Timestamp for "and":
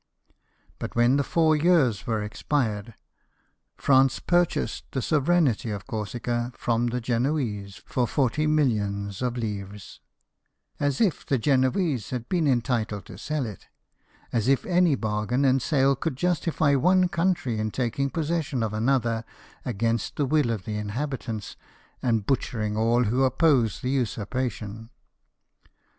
15.45-15.61, 22.01-22.25